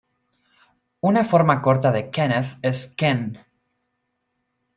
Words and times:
Una 1.09 1.21
forma 1.33 1.55
corta 1.67 1.91
de 1.97 2.01
"Kenneth" 2.09 2.57
es 2.71 2.81
"Ken". 3.03 3.23